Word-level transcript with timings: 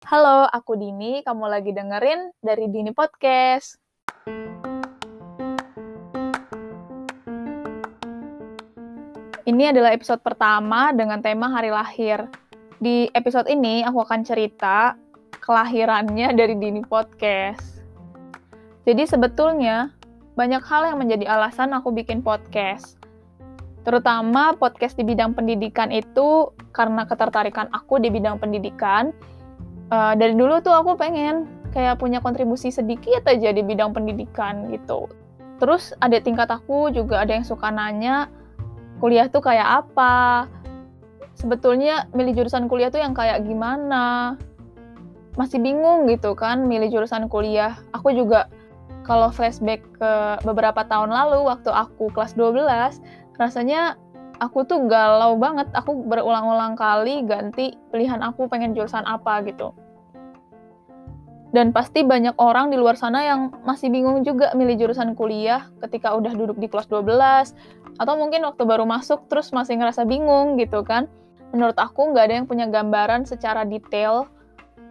Halo, 0.00 0.48
aku 0.48 0.80
Dini. 0.80 1.20
Kamu 1.20 1.44
lagi 1.44 1.76
dengerin 1.76 2.32
dari 2.40 2.72
Dini 2.72 2.88
Podcast. 2.88 3.76
Ini 9.44 9.76
adalah 9.76 9.92
episode 9.92 10.24
pertama 10.24 10.96
dengan 10.96 11.20
tema 11.20 11.52
hari 11.52 11.68
lahir. 11.68 12.24
Di 12.80 13.12
episode 13.12 13.44
ini, 13.52 13.84
aku 13.84 14.00
akan 14.00 14.24
cerita 14.24 14.96
kelahirannya 15.36 16.32
dari 16.32 16.56
Dini 16.56 16.80
Podcast. 16.80 17.84
Jadi 18.88 19.04
sebetulnya, 19.04 19.92
banyak 20.32 20.64
hal 20.64 20.88
yang 20.88 20.96
menjadi 20.96 21.28
alasan 21.28 21.76
aku 21.76 21.92
bikin 21.92 22.24
podcast. 22.24 22.96
Terutama 23.84 24.56
podcast 24.56 24.96
di 24.96 25.04
bidang 25.04 25.36
pendidikan 25.36 25.92
itu 25.92 26.56
karena 26.72 27.04
ketertarikan 27.04 27.68
aku 27.76 28.00
di 28.00 28.08
bidang 28.08 28.40
pendidikan, 28.40 29.12
uh, 29.90 30.14
dari 30.16 30.34
dulu 30.34 30.62
tuh 30.62 30.72
aku 30.72 30.96
pengen 30.96 31.46
kayak 31.70 32.02
punya 32.02 32.18
kontribusi 32.18 32.74
sedikit 32.74 33.26
aja 33.26 33.50
di 33.54 33.62
bidang 33.62 33.94
pendidikan 33.94 34.70
gitu. 34.74 35.06
Terus 35.60 35.92
ada 36.00 36.16
tingkat 36.18 36.48
aku 36.48 36.88
juga 36.90 37.20
ada 37.20 37.36
yang 37.36 37.44
suka 37.44 37.68
nanya 37.68 38.32
kuliah 38.98 39.28
tuh 39.28 39.44
kayak 39.44 39.86
apa. 39.86 40.48
Sebetulnya 41.36 42.10
milih 42.16 42.42
jurusan 42.42 42.66
kuliah 42.66 42.88
tuh 42.88 43.00
yang 43.00 43.12
kayak 43.12 43.44
gimana. 43.44 44.34
Masih 45.38 45.62
bingung 45.62 46.10
gitu 46.10 46.34
kan 46.34 46.66
milih 46.66 46.90
jurusan 46.90 47.30
kuliah. 47.30 47.78
Aku 47.94 48.10
juga 48.10 48.50
kalau 49.06 49.32
flashback 49.32 49.80
ke 49.96 50.12
beberapa 50.44 50.84
tahun 50.84 51.12
lalu 51.12 51.48
waktu 51.48 51.72
aku 51.72 52.12
kelas 52.12 52.36
12, 52.36 53.00
rasanya 53.40 53.96
aku 54.40 54.64
tuh 54.64 54.88
galau 54.88 55.36
banget. 55.36 55.68
Aku 55.76 56.08
berulang-ulang 56.08 56.74
kali 56.74 57.22
ganti 57.28 57.76
pilihan 57.92 58.24
aku 58.24 58.48
pengen 58.48 58.72
jurusan 58.72 59.04
apa 59.04 59.44
gitu. 59.44 59.76
Dan 61.50 61.74
pasti 61.74 62.06
banyak 62.06 62.38
orang 62.38 62.70
di 62.70 62.78
luar 62.78 62.94
sana 62.94 63.26
yang 63.26 63.50
masih 63.66 63.90
bingung 63.90 64.22
juga 64.22 64.54
milih 64.54 64.86
jurusan 64.86 65.18
kuliah 65.18 65.66
ketika 65.82 66.14
udah 66.14 66.30
duduk 66.30 66.62
di 66.62 66.70
kelas 66.70 66.86
12 66.86 67.58
atau 67.98 68.14
mungkin 68.14 68.46
waktu 68.46 68.62
baru 68.62 68.86
masuk 68.86 69.26
terus 69.26 69.50
masih 69.50 69.74
ngerasa 69.76 70.06
bingung 70.06 70.54
gitu 70.62 70.86
kan. 70.86 71.10
Menurut 71.50 71.74
aku 71.74 72.14
nggak 72.14 72.24
ada 72.30 72.34
yang 72.38 72.46
punya 72.46 72.70
gambaran 72.70 73.26
secara 73.26 73.66
detail 73.66 74.30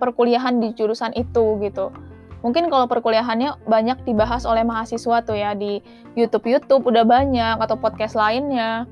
perkuliahan 0.04 0.60
di 0.60 0.76
jurusan 0.76 1.16
itu 1.16 1.56
gitu. 1.64 1.95
Mungkin 2.44 2.72
kalau 2.72 2.88
perkuliahannya 2.88 3.68
banyak 3.68 4.04
dibahas 4.04 4.44
oleh 4.44 4.64
mahasiswa 4.64 5.23
tuh 5.23 5.36
ya 5.36 5.56
di 5.56 5.80
YouTube-YouTube 6.16 6.88
udah 6.88 7.04
banyak 7.08 7.56
atau 7.60 7.76
podcast 7.80 8.20
lainnya. 8.20 8.88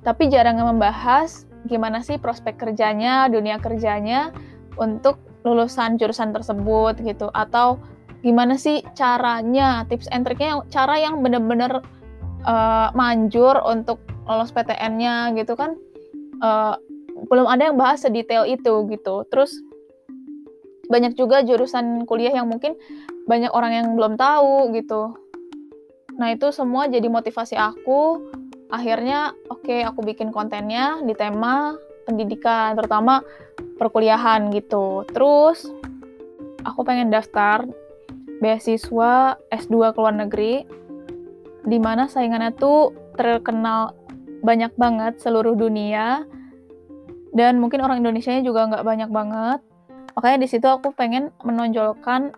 Tapi 0.00 0.32
jarang 0.32 0.60
membahas 0.60 1.44
gimana 1.68 2.00
sih 2.00 2.16
prospek 2.16 2.56
kerjanya, 2.56 3.28
dunia 3.28 3.60
kerjanya 3.60 4.32
untuk 4.80 5.20
lulusan 5.44 6.00
jurusan 6.00 6.32
tersebut 6.32 7.00
gitu. 7.04 7.28
Atau 7.36 7.80
gimana 8.20 8.56
sih 8.56 8.84
caranya 8.96 9.84
tips 9.88 10.08
and 10.12 10.28
triknya 10.28 10.60
cara 10.68 11.00
yang 11.00 11.24
bener-bener 11.24 11.80
uh, 12.44 12.88
manjur 12.92 13.56
untuk 13.64 14.00
lolos 14.28 14.52
PTN-nya 14.52 15.32
gitu 15.34 15.56
kan 15.56 15.74
uh, 16.44 16.76
belum 17.32 17.48
ada 17.48 17.72
yang 17.72 17.76
bahas 17.76 18.04
sedetail 18.04 18.44
itu 18.48 18.88
gitu. 18.88 19.24
Terus 19.28 19.52
banyak 20.90 21.14
juga 21.14 21.46
jurusan 21.46 22.04
kuliah 22.04 22.34
yang 22.34 22.50
mungkin 22.50 22.74
banyak 23.28 23.52
orang 23.54 23.72
yang 23.72 23.86
belum 23.94 24.18
tahu 24.18 24.74
gitu. 24.74 25.14
Nah 26.18 26.34
itu 26.34 26.50
semua 26.50 26.90
jadi 26.90 27.06
motivasi 27.06 27.54
aku. 27.56 28.32
Akhirnya 28.70 29.34
oke 29.60 29.68
okay, 29.68 29.84
aku 29.84 30.00
bikin 30.00 30.32
kontennya 30.32 31.04
di 31.04 31.12
tema 31.12 31.76
pendidikan 32.08 32.72
terutama 32.74 33.20
perkuliahan 33.76 34.48
gitu. 34.56 35.04
Terus 35.12 35.68
aku 36.64 36.80
pengen 36.80 37.12
daftar 37.12 37.68
beasiswa 38.40 39.36
S2 39.52 39.92
ke 39.92 39.98
luar 40.00 40.16
negeri 40.16 40.64
di 41.68 41.76
mana 41.76 42.08
saingannya 42.08 42.56
tuh 42.56 42.96
terkenal 43.20 43.92
banyak 44.40 44.72
banget 44.80 45.20
seluruh 45.20 45.52
dunia 45.52 46.24
dan 47.36 47.60
mungkin 47.60 47.84
orang 47.84 48.00
Indonesia 48.00 48.32
juga 48.40 48.64
nggak 48.66 48.84
banyak 48.88 49.10
banget. 49.12 49.60
Makanya 50.16 50.38
di 50.40 50.48
situ 50.48 50.66
aku 50.66 50.90
pengen 50.96 51.30
menonjolkan 51.44 52.34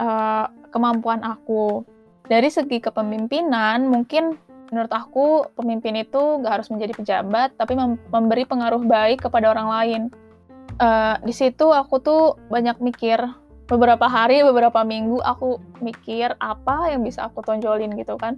uh, 0.00 0.46
kemampuan 0.70 1.20
aku. 1.20 1.84
Dari 2.30 2.46
segi 2.46 2.78
kepemimpinan, 2.78 3.90
mungkin 3.90 4.38
menurut 4.70 4.92
aku 4.94 5.50
pemimpin 5.58 5.98
itu 5.98 6.40
nggak 6.40 6.62
harus 6.62 6.68
menjadi 6.70 6.94
pejabat, 6.94 7.58
tapi 7.58 7.74
mem 7.74 7.98
memberi 8.14 8.46
pengaruh 8.46 8.82
baik 8.86 9.26
kepada 9.26 9.50
orang 9.50 9.68
lain. 9.68 10.02
Uh, 10.80 11.18
di 11.26 11.34
situ 11.34 11.68
aku 11.74 12.00
tuh 12.00 12.38
banyak 12.48 12.78
mikir. 12.80 13.20
Beberapa 13.70 14.10
hari 14.10 14.42
beberapa 14.42 14.82
minggu 14.82 15.22
aku 15.22 15.62
mikir 15.78 16.34
apa 16.42 16.90
yang 16.90 17.06
bisa 17.06 17.30
aku 17.30 17.38
tonjolin 17.46 17.94
gitu 17.94 18.18
kan. 18.18 18.34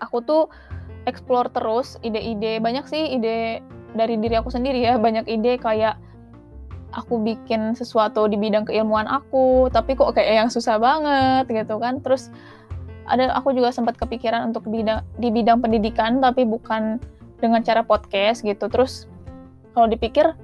Aku 0.00 0.24
tuh 0.24 0.48
explore 1.04 1.52
terus 1.52 2.00
ide-ide 2.00 2.56
banyak 2.56 2.88
sih 2.88 3.20
ide 3.20 3.60
dari 3.92 4.16
diri 4.16 4.32
aku 4.40 4.48
sendiri 4.48 4.80
ya. 4.80 4.96
Banyak 4.96 5.28
ide 5.28 5.60
kayak 5.60 6.00
aku 6.96 7.20
bikin 7.20 7.76
sesuatu 7.76 8.24
di 8.28 8.40
bidang 8.40 8.64
keilmuan 8.64 9.04
aku 9.08 9.68
tapi 9.72 9.92
kok 9.92 10.16
kayak 10.16 10.44
yang 10.44 10.48
susah 10.48 10.80
banget 10.80 11.52
gitu 11.52 11.76
kan. 11.76 12.00
Terus 12.00 12.32
ada 13.06 13.34
aku 13.34 13.54
juga 13.54 13.74
sempat 13.74 13.98
kepikiran 13.98 14.52
untuk 14.52 14.66
bidang 14.70 15.02
di 15.18 15.28
bidang 15.34 15.58
pendidikan 15.58 16.22
tapi 16.22 16.46
bukan 16.46 17.02
dengan 17.42 17.60
cara 17.66 17.82
podcast 17.82 18.46
gitu. 18.46 18.70
Terus 18.70 19.10
kalau 19.74 19.90
dipikir 19.90 20.34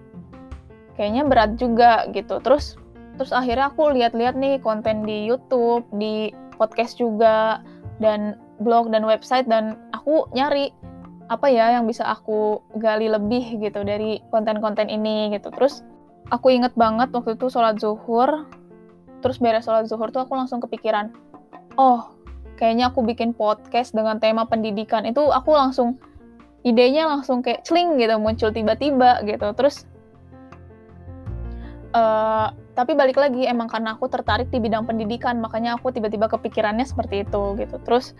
kayaknya 0.98 1.22
berat 1.26 1.54
juga 1.54 2.10
gitu. 2.10 2.42
Terus 2.42 2.74
terus 3.18 3.30
akhirnya 3.34 3.70
aku 3.70 3.94
lihat-lihat 3.94 4.34
nih 4.38 4.58
konten 4.62 5.06
di 5.06 5.26
YouTube 5.26 5.86
di 5.94 6.34
podcast 6.58 6.98
juga 6.98 7.62
dan 8.02 8.38
blog 8.58 8.90
dan 8.90 9.06
website 9.06 9.46
dan 9.46 9.78
aku 9.94 10.26
nyari 10.34 10.74
apa 11.28 11.46
ya 11.50 11.76
yang 11.76 11.84
bisa 11.84 12.08
aku 12.08 12.58
gali 12.80 13.06
lebih 13.06 13.60
gitu 13.62 13.86
dari 13.86 14.18
konten-konten 14.34 14.90
ini 14.90 15.30
gitu. 15.34 15.54
Terus 15.54 15.86
aku 16.34 16.50
inget 16.50 16.74
banget 16.74 17.14
waktu 17.14 17.38
itu 17.38 17.46
sholat 17.46 17.78
zuhur. 17.78 18.46
Terus 19.18 19.38
beres 19.38 19.66
sholat 19.66 19.86
zuhur 19.86 20.10
tuh 20.10 20.26
aku 20.26 20.34
langsung 20.34 20.62
kepikiran 20.62 21.10
oh 21.78 22.10
kayaknya 22.58 22.90
aku 22.90 23.06
bikin 23.06 23.30
podcast 23.32 23.94
dengan 23.94 24.18
tema 24.18 24.44
pendidikan. 24.50 25.06
Itu 25.06 25.30
aku 25.30 25.54
langsung 25.54 26.02
idenya 26.66 27.06
langsung 27.06 27.40
kayak 27.40 27.62
celing 27.62 27.96
gitu 28.02 28.18
muncul 28.18 28.50
tiba-tiba 28.50 29.22
gitu. 29.22 29.54
Terus 29.54 29.86
Uh, 31.88 32.52
tapi 32.76 32.92
balik 32.92 33.16
lagi 33.16 33.48
emang 33.48 33.64
karena 33.64 33.96
aku 33.96 34.12
tertarik 34.12 34.52
di 34.52 34.60
bidang 34.60 34.84
pendidikan 34.84 35.40
makanya 35.40 35.80
aku 35.80 35.88
tiba-tiba 35.88 36.28
kepikirannya 36.28 36.84
seperti 36.84 37.24
itu 37.24 37.56
gitu. 37.56 37.80
Terus 37.80 38.12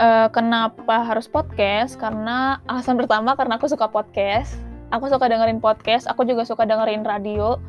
uh, 0.00 0.32
kenapa 0.32 1.04
harus 1.04 1.28
podcast? 1.28 2.00
Karena 2.00 2.56
alasan 2.64 2.96
pertama 2.96 3.36
karena 3.36 3.60
aku 3.60 3.68
suka 3.68 3.84
podcast. 3.92 4.56
Aku 4.96 5.12
suka 5.12 5.28
dengerin 5.28 5.60
podcast 5.60 6.08
aku 6.08 6.24
juga 6.24 6.48
suka 6.48 6.64
dengerin 6.64 7.04
radio. 7.04 7.60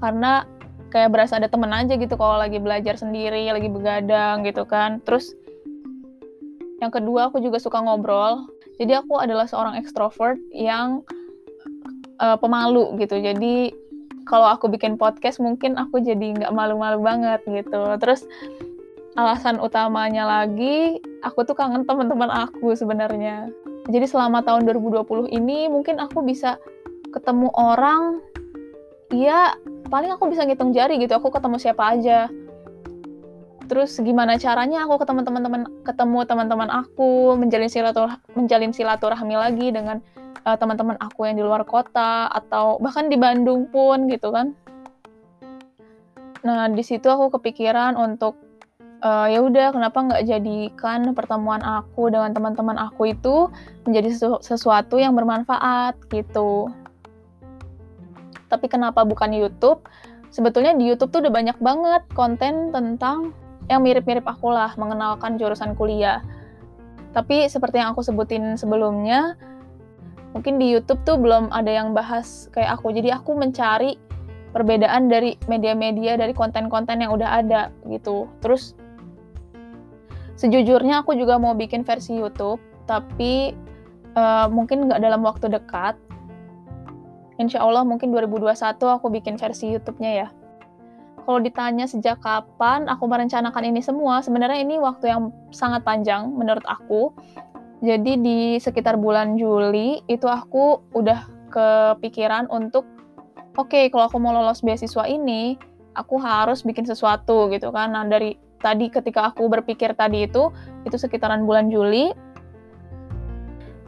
Karena 0.00 0.48
kayak 0.92 1.08
berasa 1.08 1.40
ada 1.40 1.48
temen 1.48 1.72
aja 1.72 1.96
gitu 1.96 2.14
kalau 2.20 2.36
lagi 2.36 2.60
belajar 2.60 3.00
sendiri 3.00 3.48
lagi 3.48 3.72
begadang 3.72 4.44
gitu 4.44 4.68
kan. 4.68 5.00
Terus 5.08 5.32
yang 6.84 6.92
kedua 6.92 7.32
aku 7.32 7.40
juga 7.40 7.56
suka 7.56 7.80
ngobrol. 7.80 8.44
Jadi 8.76 8.92
aku 9.00 9.16
adalah 9.16 9.48
seorang 9.48 9.80
ekstrovert 9.80 10.36
yang 10.52 11.00
uh, 12.20 12.36
pemalu 12.36 13.00
gitu. 13.00 13.16
Jadi 13.16 13.72
kalau 14.28 14.46
aku 14.52 14.68
bikin 14.68 15.00
podcast 15.00 15.40
mungkin 15.40 15.80
aku 15.80 16.04
jadi 16.04 16.36
nggak 16.36 16.52
malu-malu 16.52 17.00
banget 17.00 17.40
gitu. 17.48 17.96
Terus 17.96 18.28
alasan 19.16 19.60
utamanya 19.60 20.24
lagi 20.24 21.00
aku 21.24 21.44
tuh 21.48 21.56
kangen 21.56 21.88
teman-teman 21.88 22.28
aku 22.28 22.76
sebenarnya. 22.76 23.48
Jadi 23.88 24.06
selama 24.06 24.44
tahun 24.44 24.68
2020 24.68 25.32
ini 25.32 25.66
mungkin 25.66 25.98
aku 25.98 26.22
bisa 26.22 26.60
ketemu 27.12 27.50
orang 27.54 28.22
ya 29.12 29.52
paling 29.92 30.08
aku 30.16 30.32
bisa 30.32 30.48
ngitung 30.48 30.72
jari 30.72 30.96
gitu 30.96 31.12
aku 31.12 31.28
ketemu 31.28 31.60
siapa 31.60 31.92
aja 31.92 32.32
terus 33.68 34.00
gimana 34.00 34.40
caranya 34.40 34.88
aku 34.88 35.04
ketemu 35.04 35.20
teman-teman 35.28 35.62
ketemu 35.84 36.18
teman-teman 36.24 36.68
aku 36.72 37.36
menjalin 37.36 37.68
silaturahmi 37.68 38.24
menjalin 38.32 38.72
silaturahmi 38.72 39.36
lagi 39.36 39.68
dengan 39.68 40.00
uh, 40.46 40.56
teman-teman 40.58 40.98
aku 40.98 41.26
yang 41.26 41.38
di 41.38 41.44
luar 41.44 41.62
kota 41.66 42.28
atau 42.30 42.78
bahkan 42.82 43.06
di 43.08 43.16
Bandung 43.18 43.70
pun 43.70 44.10
gitu 44.10 44.34
kan. 44.34 44.54
Nah 46.42 46.66
di 46.70 46.82
situ 46.82 47.06
aku 47.06 47.38
kepikiran 47.38 47.94
untuk 47.94 48.34
uh, 49.02 49.30
ya 49.30 49.38
udah 49.42 49.70
kenapa 49.70 49.98
nggak 50.02 50.22
jadikan 50.26 51.14
pertemuan 51.14 51.62
aku 51.62 52.10
dengan 52.10 52.34
teman-teman 52.34 52.78
aku 52.78 53.14
itu 53.14 53.48
menjadi 53.86 54.08
sesu 54.14 54.38
sesuatu 54.42 54.98
yang 54.98 55.14
bermanfaat 55.14 55.98
gitu. 56.10 56.70
Tapi 58.52 58.68
kenapa 58.68 59.08
bukan 59.08 59.32
YouTube? 59.32 59.80
Sebetulnya 60.28 60.76
di 60.76 60.92
YouTube 60.92 61.08
tuh 61.08 61.24
udah 61.24 61.32
banyak 61.32 61.56
banget 61.64 62.02
konten 62.12 62.68
tentang 62.68 63.32
yang 63.72 63.80
mirip-mirip 63.80 64.28
aku 64.28 64.52
lah 64.52 64.76
mengenalkan 64.76 65.40
jurusan 65.40 65.72
kuliah. 65.72 66.20
Tapi 67.16 67.48
seperti 67.48 67.80
yang 67.80 67.96
aku 67.96 68.04
sebutin 68.04 68.56
sebelumnya, 68.60 69.36
mungkin 70.32 70.56
di 70.56 70.72
YouTube 70.72 71.04
tuh 71.04 71.20
belum 71.20 71.52
ada 71.52 71.68
yang 71.68 71.92
bahas 71.92 72.48
kayak 72.56 72.80
aku 72.80 72.92
jadi 72.92 73.20
aku 73.20 73.36
mencari 73.36 74.00
perbedaan 74.52 75.08
dari 75.08 75.36
media-media 75.48 76.16
dari 76.16 76.32
konten-konten 76.36 77.00
yang 77.00 77.12
udah 77.12 77.40
ada 77.40 77.62
gitu 77.88 78.28
terus 78.40 78.76
sejujurnya 80.36 81.04
aku 81.04 81.16
juga 81.16 81.36
mau 81.36 81.56
bikin 81.56 81.84
versi 81.84 82.16
YouTube 82.16 82.60
tapi 82.88 83.56
uh, 84.16 84.48
mungkin 84.48 84.88
nggak 84.88 85.00
dalam 85.00 85.24
waktu 85.24 85.52
dekat 85.52 85.96
Insya 87.42 87.58
Allah 87.60 87.82
mungkin 87.82 88.14
2021 88.14 88.54
aku 88.78 89.06
bikin 89.10 89.34
versi 89.34 89.74
YouTube-nya 89.74 90.12
ya 90.14 90.28
kalau 91.22 91.38
ditanya 91.38 91.86
sejak 91.86 92.18
kapan 92.18 92.90
aku 92.90 93.06
merencanakan 93.06 93.62
ini 93.70 93.78
semua, 93.78 94.20
sebenarnya 94.26 94.58
ini 94.58 94.74
waktu 94.82 95.06
yang 95.06 95.30
sangat 95.54 95.86
panjang 95.86 96.34
menurut 96.34 96.66
aku. 96.66 97.14
Jadi 97.82 98.18
di 98.18 98.40
sekitar 98.58 98.98
bulan 98.98 99.38
Juli 99.38 100.02
itu 100.10 100.26
aku 100.26 100.82
udah 100.94 101.26
kepikiran 101.50 102.50
untuk 102.50 102.86
oke 103.54 103.70
okay, 103.70 103.86
kalau 103.90 104.10
aku 104.10 104.18
mau 104.18 104.34
lolos 104.34 104.66
beasiswa 104.66 105.06
ini, 105.06 105.58
aku 105.94 106.18
harus 106.18 106.66
bikin 106.66 106.86
sesuatu 106.86 107.50
gitu 107.54 107.70
kan. 107.70 107.94
Nah, 107.94 108.06
dari 108.06 108.34
tadi 108.58 108.90
ketika 108.90 109.30
aku 109.30 109.46
berpikir 109.50 109.94
tadi 109.94 110.26
itu 110.26 110.50
itu 110.86 110.94
sekitaran 110.98 111.42
bulan 111.46 111.70
Juli 111.70 112.14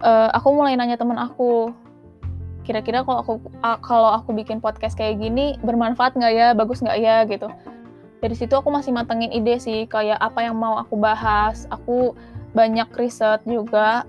uh, 0.02 0.28
aku 0.34 0.50
mulai 0.50 0.74
nanya 0.74 0.98
temen 0.98 1.14
aku 1.14 1.70
kira-kira 2.64 3.04
kalau 3.04 3.20
aku 3.20 3.32
kalau 3.84 4.10
aku 4.16 4.32
bikin 4.32 4.58
podcast 4.58 4.96
kayak 4.96 5.20
gini 5.20 5.60
bermanfaat 5.60 6.16
nggak 6.16 6.32
ya? 6.32 6.48
Bagus 6.56 6.80
nggak 6.80 6.98
ya? 6.98 7.22
Gitu. 7.28 7.46
Dari 8.24 8.34
situ 8.34 8.56
aku 8.56 8.72
masih 8.72 8.96
matengin 8.96 9.28
ide 9.30 9.60
sih 9.60 9.84
kayak 9.84 10.16
apa 10.16 10.48
yang 10.48 10.56
mau 10.56 10.80
aku 10.80 10.96
bahas. 10.96 11.68
Aku 11.68 12.16
banyak 12.56 12.88
riset 12.96 13.44
juga. 13.44 14.08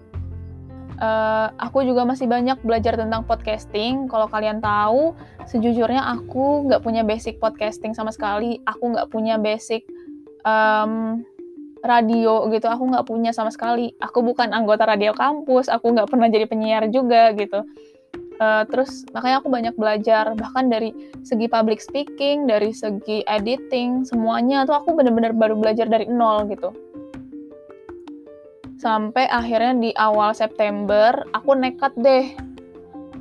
Uh, 0.96 1.52
aku 1.60 1.84
juga 1.84 2.07
masih 2.07 2.24
banyak 2.24 2.56
belajar 2.63 2.96
tentang 2.96 3.28
podcasting. 3.28 4.07
Kalau 4.07 4.31
kalian 4.31 4.63
tahu 4.63 5.12
sejujurnya 5.44 6.00
aku 6.00 6.72
nggak 6.72 6.80
punya 6.80 7.04
basic 7.04 7.44
podcasting 7.44 7.92
sama 7.92 8.16
sekali. 8.16 8.63
Aku 8.63 8.96
nggak 8.96 9.12
punya 9.12 9.36
basic 9.36 9.84
um, 10.48 11.19
radio 11.84 12.48
gitu. 12.48 12.72
Aku 12.72 12.88
nggak 12.88 13.04
punya 13.04 13.36
sama 13.36 13.51
sekali. 13.51 13.92
Aku 14.00 14.24
bukan 14.24 14.56
anggota 14.56 14.88
radio 14.88 15.12
kampus. 15.12 15.68
Aku 15.68 15.92
nggak 15.92 16.08
pernah 16.08 16.31
jadi 16.31 16.48
penyiar 16.48 16.88
juga 16.88 17.36
gitu 17.36 17.68
uh, 18.40 18.64
terus 18.68 19.08
makanya 19.16 19.40
aku 19.44 19.50
banyak 19.52 19.76
belajar 19.76 20.34
bahkan 20.36 20.68
dari 20.68 20.92
segi 21.24 21.48
public 21.48 21.80
speaking 21.80 22.48
dari 22.48 22.72
segi 22.72 23.24
editing 23.28 24.04
semuanya 24.04 24.64
tuh 24.68 24.80
aku 24.80 24.96
bener-bener 24.96 25.32
baru 25.32 25.56
belajar 25.56 25.88
dari 25.88 26.08
nol 26.08 26.48
gitu. 26.52 26.72
Sampai 28.76 29.26
akhirnya 29.32 29.74
di 29.80 29.92
awal 29.96 30.36
September 30.36 31.26
aku 31.32 31.56
nekat 31.56 31.96
deh. 31.98 32.36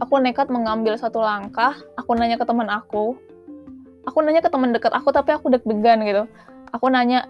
Aku 0.03 0.19
nekat 0.19 0.51
mengambil 0.51 0.99
satu 0.99 1.23
langkah 1.23 1.79
aku 1.95 2.19
nanya 2.19 2.37
ke 2.37 2.45
teman 2.45 2.67
aku. 2.67 3.15
Aku 4.05 4.21
nanya 4.21 4.45
ke 4.45 4.51
teman 4.51 4.75
dekat 4.75 4.93
aku 4.93 5.15
tapi 5.15 5.33
aku 5.33 5.49
deg-degan 5.55 6.03
gitu. 6.05 6.27
Aku 6.75 6.91
nanya 6.91 7.25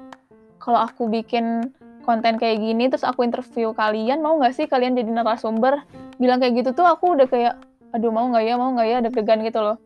kalau 0.59 0.81
aku 0.81 1.07
bikin 1.07 1.71
konten 2.05 2.37
kayak 2.41 2.61
gini 2.61 2.89
terus 2.89 3.05
aku 3.05 3.25
interview 3.25 3.73
kalian 3.73 4.21
mau 4.21 4.37
nggak 4.41 4.57
sih 4.57 4.67
kalian 4.67 4.97
jadi 4.97 5.13
narasumber? 5.13 5.85
Bilang 6.17 6.41
kayak 6.41 6.65
gitu 6.65 6.71
tuh 6.73 6.89
aku 6.89 7.15
udah 7.15 7.29
kayak 7.29 7.55
aduh 7.95 8.11
mau 8.11 8.27
nggak 8.27 8.45
ya 8.45 8.55
mau 8.59 8.75
nggak 8.75 8.89
ya 8.91 8.99
deg-degan 9.07 9.47
gitu 9.47 9.63
loh. 9.63 9.79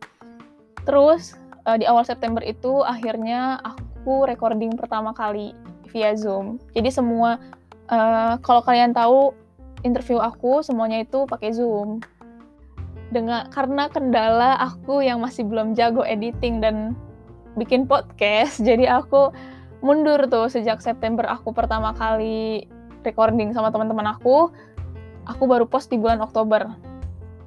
Terus 0.83 1.37
uh, 1.69 1.77
di 1.77 1.85
awal 1.85 2.01
September 2.01 2.41
itu 2.41 2.81
akhirnya 2.81 3.61
aku 3.61 4.25
recording 4.25 4.73
pertama 4.73 5.13
kali 5.13 5.53
via 5.93 6.17
Zoom. 6.17 6.57
Jadi 6.73 6.89
semua 6.89 7.37
uh, 7.93 8.41
kalau 8.41 8.65
kalian 8.65 8.97
tahu 8.97 9.37
interview 9.85 10.17
aku 10.17 10.65
semuanya 10.65 11.05
itu 11.05 11.29
pakai 11.29 11.53
Zoom. 11.53 12.01
Dengan 13.13 13.45
karena 13.53 13.89
kendala 13.89 14.57
aku 14.57 15.05
yang 15.05 15.21
masih 15.21 15.45
belum 15.45 15.77
jago 15.77 16.01
editing 16.01 16.61
dan 16.61 16.97
bikin 17.57 17.85
podcast 17.85 18.61
jadi 18.67 18.89
aku 19.01 19.29
mundur 19.85 20.19
tuh 20.27 20.49
sejak 20.49 20.81
September 20.81 21.23
aku 21.29 21.53
pertama 21.53 21.93
kali 21.93 22.65
recording 23.05 23.53
sama 23.53 23.69
teman-teman 23.69 24.17
aku. 24.17 24.49
Aku 25.29 25.45
baru 25.45 25.69
post 25.69 25.93
di 25.93 26.01
bulan 26.01 26.25
Oktober 26.25 26.88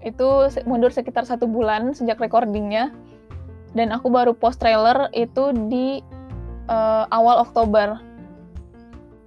itu 0.03 0.51
mundur 0.67 0.91
sekitar 0.91 1.27
satu 1.27 1.47
bulan 1.47 1.95
sejak 1.95 2.19
recordingnya. 2.19 2.91
Dan 3.73 3.89
aku 3.89 4.13
baru 4.13 4.37
post 4.37 4.61
trailer 4.61 5.09
itu 5.17 5.51
di 5.71 6.05
uh, 6.69 7.09
awal 7.09 7.41
Oktober. 7.41 7.97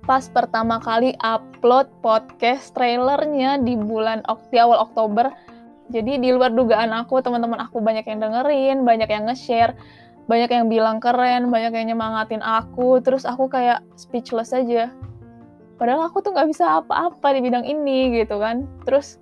Pas 0.06 0.30
pertama 0.30 0.77
kali 0.77 1.18
upload 1.25 1.89
podcast 2.06 2.77
trailernya 2.77 3.57
di 3.66 3.74
bulan 3.74 4.22
di 4.54 4.57
awal 4.62 4.86
Oktober. 4.86 5.33
Jadi 5.89 6.22
di 6.22 6.30
luar 6.30 6.54
dugaan 6.54 6.94
aku 6.94 7.22
teman-teman 7.25 7.57
aku 7.62 7.81
banyak 7.81 8.06
yang 8.06 8.22
dengerin 8.22 8.86
banyak 8.86 9.10
yang 9.10 9.30
nge-share 9.30 9.74
banyak 10.25 10.50
yang 10.50 10.66
bilang 10.66 10.98
keren 10.98 11.50
banyak 11.50 11.74
yang 11.74 11.98
nyemangatin 11.98 12.42
aku. 12.45 13.01
Terus 13.01 13.25
aku 13.25 13.50
kayak 13.50 13.81
speechless 13.98 14.54
aja. 14.54 14.94
Padahal 15.81 16.06
aku 16.06 16.22
tuh 16.22 16.38
nggak 16.38 16.54
bisa 16.54 16.86
apa-apa 16.86 17.33
di 17.33 17.42
bidang 17.42 17.66
ini 17.66 18.22
gitu 18.22 18.38
kan. 18.38 18.69
Terus 18.86 19.18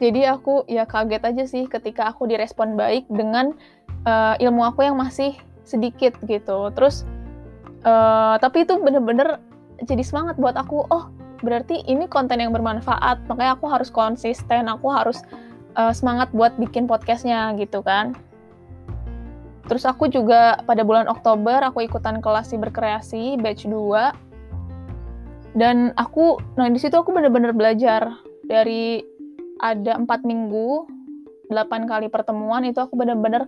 jadi 0.00 0.32
aku 0.32 0.64
ya 0.64 0.88
kaget 0.88 1.22
aja 1.28 1.44
sih 1.44 1.68
ketika 1.68 2.08
aku 2.08 2.24
direspon 2.24 2.72
baik 2.72 3.04
dengan 3.12 3.52
uh, 4.08 4.32
ilmu 4.40 4.64
aku 4.64 4.88
yang 4.88 4.96
masih 4.96 5.36
sedikit 5.68 6.16
gitu. 6.24 6.72
Terus 6.72 7.04
uh, 7.84 8.40
tapi 8.40 8.64
itu 8.64 8.80
bener-bener 8.80 9.36
jadi 9.84 10.00
semangat 10.00 10.40
buat 10.40 10.56
aku 10.56 10.88
oh 10.88 11.12
berarti 11.44 11.84
ini 11.84 12.08
konten 12.08 12.40
yang 12.40 12.52
bermanfaat 12.52 13.24
makanya 13.28 13.56
aku 13.56 13.68
harus 13.68 13.88
konsisten 13.88 14.68
aku 14.68 14.92
harus 14.92 15.24
uh, 15.76 15.92
semangat 15.92 16.32
buat 16.32 16.56
bikin 16.56 16.88
podcastnya 16.88 17.52
gitu 17.60 17.84
kan. 17.84 18.16
Terus 19.68 19.84
aku 19.84 20.08
juga 20.08 20.64
pada 20.64 20.80
bulan 20.80 21.12
Oktober 21.12 21.60
aku 21.60 21.84
ikutan 21.84 22.24
kelas 22.24 22.56
berkreasi 22.56 23.36
batch 23.36 23.68
2 23.68 25.60
dan 25.60 25.92
aku 26.00 26.40
nah 26.56 26.72
di 26.72 26.80
situ 26.80 26.96
aku 26.96 27.12
bener-bener 27.12 27.52
belajar 27.52 28.16
dari 28.48 29.09
ada 29.60 29.96
empat 30.00 30.24
minggu, 30.24 30.88
delapan 31.52 31.84
kali 31.84 32.08
pertemuan 32.08 32.64
itu 32.64 32.80
aku 32.80 32.96
bener-bener 32.96 33.46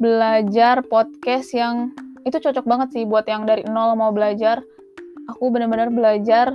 belajar 0.00 0.82
podcast 0.82 1.54
yang 1.54 1.94
itu 2.24 2.40
cocok 2.40 2.64
banget 2.64 2.88
sih 2.96 3.04
buat 3.04 3.28
yang 3.28 3.44
dari 3.44 3.62
nol 3.68 3.94
mau 3.94 4.10
belajar. 4.10 4.64
Aku 5.28 5.48
bener-bener 5.48 5.88
belajar 5.88 6.52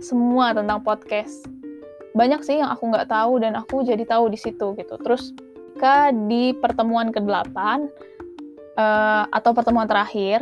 semua 0.00 0.52
tentang 0.52 0.84
podcast. 0.84 1.48
Banyak 2.16 2.44
sih 2.44 2.60
yang 2.60 2.72
aku 2.72 2.88
nggak 2.92 3.08
tahu 3.08 3.40
dan 3.40 3.56
aku 3.56 3.84
jadi 3.84 4.04
tahu 4.04 4.32
di 4.32 4.40
situ 4.40 4.72
gitu. 4.76 4.96
Terus 5.00 5.36
ketika 5.76 6.08
di 6.08 6.56
pertemuan 6.56 7.12
ke-8 7.12 7.52
uh, 8.80 9.28
atau 9.28 9.52
pertemuan 9.52 9.84
terakhir, 9.84 10.40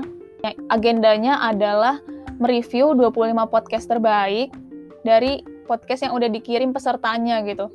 agendanya 0.70 1.42
adalah 1.42 1.98
mereview 2.38 2.94
25 2.94 3.34
podcast 3.50 3.90
terbaik 3.90 4.54
dari 5.02 5.42
podcast 5.64 6.06
yang 6.06 6.14
udah 6.14 6.28
dikirim 6.30 6.70
pesertanya 6.70 7.42
gitu. 7.42 7.72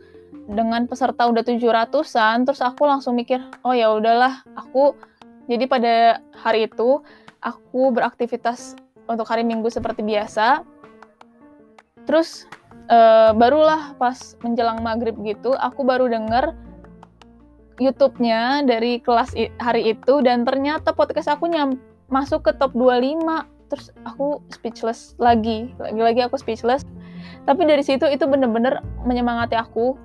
Dengan 0.50 0.86
peserta 0.90 1.30
udah 1.30 1.42
700-an 1.46 2.46
terus 2.46 2.62
aku 2.62 2.86
langsung 2.86 3.18
mikir 3.18 3.42
oh 3.66 3.74
ya 3.74 3.94
udahlah 3.94 4.42
aku 4.58 4.98
jadi 5.50 5.66
pada 5.66 5.94
hari 6.34 6.70
itu 6.70 7.02
aku 7.42 7.90
beraktivitas 7.94 8.78
untuk 9.10 9.26
hari 9.26 9.42
Minggu 9.42 9.70
seperti 9.74 10.06
biasa. 10.06 10.62
Terus 12.06 12.46
uh, 12.90 13.32
barulah 13.38 13.94
pas 13.96 14.18
menjelang 14.42 14.82
maghrib 14.82 15.16
gitu 15.24 15.54
aku 15.56 15.86
baru 15.86 16.10
denger 16.10 16.58
YouTube-nya 17.80 18.68
dari 18.68 19.00
kelas 19.00 19.32
hari 19.62 19.96
itu 19.96 20.20
dan 20.20 20.44
ternyata 20.44 20.92
podcast 20.92 21.32
aku 21.32 21.48
nyam 21.48 21.80
masuk 22.12 22.44
ke 22.44 22.52
top 22.60 22.76
25 22.76 23.72
terus 23.72 23.94
aku 24.04 24.44
speechless 24.52 25.16
lagi 25.22 25.72
lagi-lagi 25.80 26.26
aku 26.26 26.36
speechless 26.36 26.84
tapi 27.50 27.66
dari 27.66 27.82
situ 27.82 28.06
itu 28.06 28.30
bener-bener 28.30 28.86
menyemangati 29.02 29.58
aku 29.58 29.98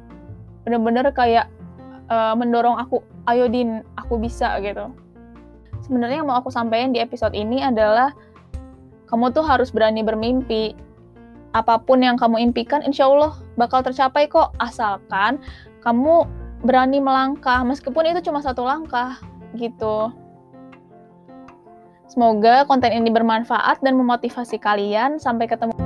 bener-bener 0.64 1.04
kayak 1.12 1.52
uh, 2.08 2.32
mendorong 2.32 2.80
aku 2.80 3.04
ayo 3.28 3.44
din 3.52 3.84
aku 4.00 4.16
bisa 4.16 4.56
gitu 4.64 4.88
sebenarnya 5.84 6.24
yang 6.24 6.28
mau 6.32 6.40
aku 6.40 6.48
sampaikan 6.48 6.96
di 6.96 7.04
episode 7.04 7.36
ini 7.36 7.60
adalah 7.60 8.16
kamu 9.12 9.28
tuh 9.36 9.44
harus 9.44 9.68
berani 9.68 10.00
bermimpi 10.00 10.72
apa 11.52 11.76
pun 11.84 12.00
yang 12.00 12.16
kamu 12.16 12.40
impikan 12.40 12.80
insya 12.80 13.04
Allah 13.04 13.36
bakal 13.60 13.84
tercapai 13.84 14.24
kok 14.24 14.56
asalkan 14.56 15.36
kamu 15.84 16.24
berani 16.64 16.96
melangkah 16.96 17.60
meskipun 17.60 18.08
itu 18.08 18.24
cuma 18.24 18.40
satu 18.40 18.64
langkah 18.64 19.20
gitu 19.52 20.08
Semoga 22.04 22.62
konten 22.70 22.94
ini 22.94 23.10
bermanfaat 23.10 23.82
dan 23.82 23.98
memotivasi 23.98 24.62
kalian. 24.62 25.18
Sampai 25.18 25.50
ketemu. 25.50 25.83